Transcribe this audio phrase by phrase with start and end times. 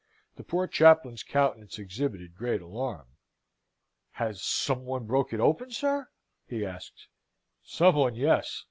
[0.35, 3.05] The poor chaplain's countenance exhibited great alarm.
[4.13, 6.09] "Has some one broke it open, sir?"
[6.47, 7.07] he asks.
[7.61, 8.59] "Some one, yes.